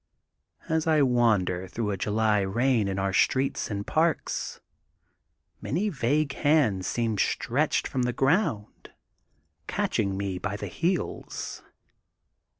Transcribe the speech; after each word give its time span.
"As 0.67 0.87
I 0.87 1.03
wander 1.03 1.67
through 1.67 1.91
a 1.91 1.95
July 1.95 2.39
rain 2.39 2.87
in 2.87 2.97
our 2.97 3.13
streets, 3.13 3.69
and 3.69 3.85
parks, 3.85 4.59
many 5.61 5.89
vague 5.89 6.33
hands 6.33 6.87
seem 6.87 7.19
stretched 7.19 7.87
from 7.87 8.01
the 8.01 8.11
ground, 8.11 8.89
catching 9.67 10.17
me 10.17 10.39
by 10.39 10.57
the 10.57 10.69
heels. 10.69 11.61